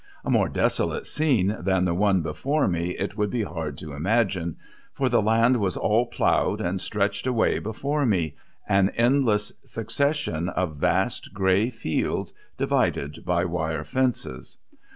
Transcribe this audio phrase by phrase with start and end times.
[0.25, 4.55] A more desolate scene than the one before me it would be hard to imagine,
[4.93, 8.33] for the land was all ploughed and stretched away before me,
[8.67, 14.57] an endless succession of vast grey fields, divided by wire fences.